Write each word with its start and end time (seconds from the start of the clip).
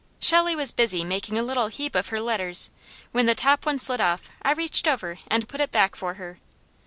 Shelley 0.19 0.55
was 0.55 0.71
busy 0.71 1.03
making 1.03 1.37
a 1.37 1.43
little 1.43 1.67
heap 1.67 1.93
of 1.93 2.07
her 2.07 2.19
letters; 2.19 2.71
when 3.11 3.27
the 3.27 3.35
top 3.35 3.67
one 3.67 3.77
slid 3.77 4.01
off 4.01 4.31
I 4.41 4.51
reached 4.51 4.87
over 4.87 5.19
and 5.27 5.47
put 5.47 5.61
it 5.61 5.71
back 5.71 5.95
for 5.95 6.15
her. 6.15 6.39